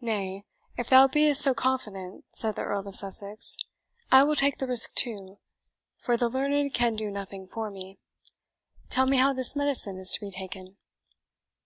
"Nay, 0.00 0.44
if 0.78 0.88
thou 0.88 1.06
be'st 1.06 1.42
so 1.42 1.52
confident," 1.52 2.24
said 2.30 2.54
the 2.56 2.62
Earl 2.62 2.88
of 2.88 2.94
Sussex, 2.94 3.58
"I 4.10 4.22
will 4.22 4.34
take 4.34 4.56
the 4.56 4.66
risk 4.66 4.94
too, 4.94 5.38
for 5.98 6.16
the 6.16 6.30
learned 6.30 6.72
can 6.72 6.96
do 6.96 7.10
nothing 7.10 7.46
for 7.46 7.70
me. 7.70 7.98
Tell 8.88 9.04
me 9.04 9.18
how 9.18 9.34
this 9.34 9.54
medicine 9.54 9.98
is 9.98 10.14
to 10.14 10.20
be 10.20 10.30
taken." 10.30 10.78